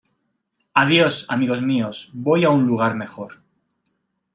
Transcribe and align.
Adiós, 0.83 1.19
amigos 1.29 1.61
míos. 1.61 2.09
Voy 2.15 2.43
a 2.43 2.49
un 2.49 2.65
lugar 2.65 2.95
mejor. 2.95 3.43